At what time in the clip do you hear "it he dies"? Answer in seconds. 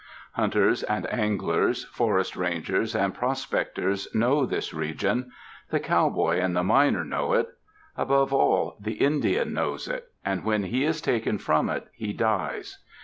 11.69-12.79